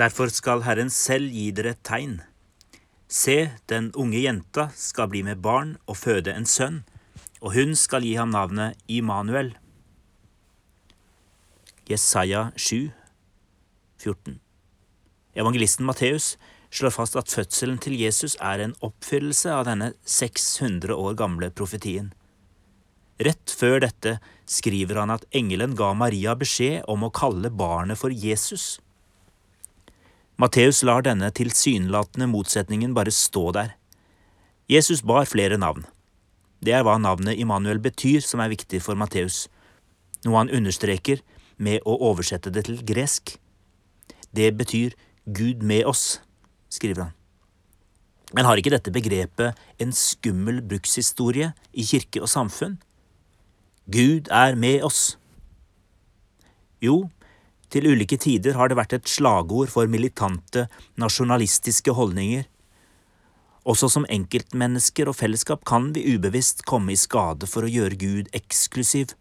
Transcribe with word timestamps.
Derfor 0.00 0.32
skal 0.32 0.62
Herren 0.64 0.88
selv 0.88 1.28
gi 1.34 1.50
dere 1.52 1.74
et 1.74 1.82
tegn. 1.84 2.20
Se, 3.10 3.50
den 3.68 3.90
unge 3.98 4.22
jenta 4.22 4.70
skal 4.72 5.10
bli 5.12 5.20
med 5.26 5.42
barn 5.44 5.74
og 5.84 5.98
føde 6.00 6.32
en 6.32 6.48
sønn, 6.48 6.84
og 7.44 7.52
hun 7.56 7.74
skal 7.76 8.06
gi 8.06 8.14
ham 8.16 8.32
navnet 8.32 8.78
Immanuel. 8.88 9.52
Jesaja 11.90 12.48
7, 12.56 12.92
14. 14.00 14.38
Evangelisten 15.36 15.84
Matteus 15.84 16.36
slår 16.70 16.94
fast 16.94 17.16
at 17.18 17.28
fødselen 17.28 17.80
til 17.82 17.98
Jesus 18.00 18.38
er 18.40 18.62
en 18.62 18.76
oppfyllelse 18.80 19.52
av 19.52 19.66
denne 19.68 19.92
600 20.06 20.94
år 20.96 21.16
gamle 21.18 21.50
profetien. 21.50 22.12
Rett 23.20 23.52
før 23.52 23.82
dette 23.84 24.16
skriver 24.48 25.02
han 25.02 25.12
at 25.12 25.26
engelen 25.36 25.74
ga 25.76 25.92
Maria 25.92 26.38
beskjed 26.38 26.86
om 26.88 27.04
å 27.04 27.12
kalle 27.12 27.50
barnet 27.52 28.00
for 28.00 28.14
Jesus. 28.14 28.78
Matteus 30.40 30.78
lar 30.88 31.02
denne 31.04 31.28
tilsynelatende 31.36 32.24
motsetningen 32.30 32.94
bare 32.96 33.12
stå 33.12 33.50
der. 33.52 33.74
Jesus 34.72 35.02
bar 35.04 35.26
flere 35.28 35.58
navn. 35.60 35.84
Det 36.64 36.72
er 36.72 36.84
hva 36.86 36.94
navnet 36.96 37.36
Immanuel 37.36 37.80
betyr 37.82 38.24
som 38.24 38.40
er 38.40 38.52
viktig 38.52 38.80
for 38.80 38.96
Matteus, 38.96 39.50
noe 40.24 40.38
han 40.38 40.52
understreker 40.56 41.20
med 41.60 41.84
å 41.84 41.98
oversette 42.08 42.52
det 42.54 42.64
til 42.70 42.80
gresk. 42.88 43.34
Det 44.32 44.48
betyr 44.56 44.96
Gud 45.28 45.60
med 45.60 45.84
oss, 45.84 46.22
skriver 46.72 47.08
han. 47.08 47.14
Men 48.32 48.48
har 48.48 48.56
ikke 48.56 48.72
dette 48.72 48.94
begrepet 48.94 49.60
en 49.82 49.92
skummel 49.92 50.62
brukshistorie 50.64 51.52
i 51.72 51.84
kirke 51.84 52.22
og 52.24 52.32
samfunn? 52.32 52.78
Gud 53.92 54.32
er 54.32 54.56
med 54.56 54.86
oss. 54.86 55.18
Jo, 56.80 57.10
til 57.70 57.86
ulike 57.86 58.18
tider 58.20 58.56
har 58.58 58.70
det 58.70 58.78
vært 58.78 58.96
et 58.96 59.10
slagord 59.10 59.70
for 59.72 59.90
militante, 59.90 60.66
nasjonalistiske 60.98 61.94
holdninger. 61.94 62.48
Også 63.68 63.90
som 63.92 64.06
enkeltmennesker 64.10 65.10
og 65.10 65.18
fellesskap 65.18 65.66
kan 65.68 65.90
vi 65.94 66.16
ubevisst 66.16 66.64
komme 66.68 66.94
i 66.94 66.98
skade 67.00 67.48
for 67.50 67.66
å 67.66 67.70
gjøre 67.70 67.98
Gud 68.00 68.30
eksklusiv, 68.36 69.14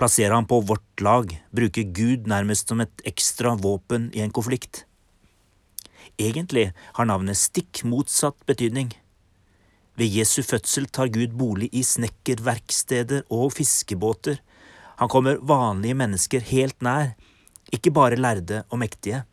plassere 0.00 0.34
ham 0.34 0.48
på 0.50 0.58
vårt 0.66 1.04
lag, 1.04 1.30
bruke 1.54 1.84
Gud 1.94 2.26
nærmest 2.30 2.72
som 2.72 2.82
et 2.82 3.06
ekstra 3.06 3.54
våpen 3.60 4.10
i 4.16 4.24
en 4.24 4.34
konflikt. 4.34 4.84
Egentlig 6.18 6.70
har 6.96 7.08
navnet 7.10 7.38
stikk 7.38 7.82
motsatt 7.86 8.38
betydning. 8.48 8.92
Ved 9.98 10.10
Jesu 10.10 10.42
fødsel 10.42 10.88
tar 10.90 11.12
Gud 11.14 11.36
bolig 11.38 11.68
i 11.74 11.84
snekkerverksteder 11.86 13.26
og 13.30 13.52
fiskebåter. 13.54 14.40
Han 14.98 15.10
kommer 15.10 15.38
vanlige 15.42 15.98
mennesker 15.98 16.42
helt 16.50 16.80
nær, 16.82 17.14
ikke 17.72 17.92
bare 17.94 18.18
lærde 18.20 18.64
og 18.68 18.80
mektige. 18.82 19.24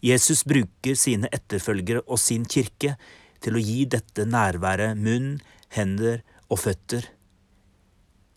Jesus 0.00 0.44
bruker 0.48 0.96
sine 0.96 1.28
etterfølgere 1.32 2.04
og 2.06 2.20
sin 2.20 2.46
kirke 2.48 2.94
til 3.44 3.56
å 3.56 3.62
gi 3.62 3.84
dette 3.88 4.24
nærværet 4.28 4.96
munn, 4.96 5.34
hender 5.76 6.22
og 6.48 6.62
føtter. 6.64 7.04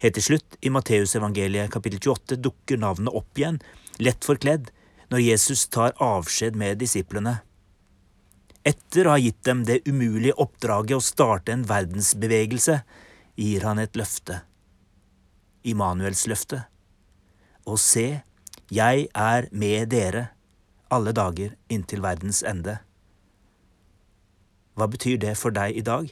Helt 0.03 0.17
til 0.19 0.25
slutt, 0.25 0.57
i 0.59 0.71
Matteusevangeliet 0.73 1.71
kapittel 1.71 2.01
28, 2.03 2.39
dukker 2.43 2.79
navnet 2.79 3.15
opp 3.15 3.39
igjen, 3.39 3.61
lett 4.03 4.25
forkledd, 4.27 4.67
når 5.13 5.23
Jesus 5.23 5.67
tar 5.71 5.95
avskjed 6.03 6.57
med 6.59 6.81
disiplene. 6.81 7.37
Etter 8.67 9.07
å 9.07 9.15
ha 9.15 9.21
gitt 9.21 9.41
dem 9.47 9.63
det 9.67 9.81
umulige 9.87 10.35
oppdraget 10.39 10.97
å 10.97 11.03
starte 11.03 11.55
en 11.55 11.65
verdensbevegelse, 11.67 12.77
gir 13.39 13.65
han 13.67 13.79
et 13.79 13.95
løfte. 13.99 14.41
Immanuels 15.67 16.25
løfte. 16.31 16.65
Og 17.67 17.79
se, 17.79 18.23
jeg 18.73 19.07
er 19.13 19.47
med 19.51 19.91
dere 19.91 20.27
alle 20.93 21.13
dager 21.13 21.53
inntil 21.69 22.01
verdens 22.01 22.41
ende. 22.45 22.77
Hva 24.73 24.87
betyr 24.89 25.19
det 25.21 25.35
for 25.37 25.53
deg 25.53 25.77
i 25.77 25.85
dag? 25.85 26.09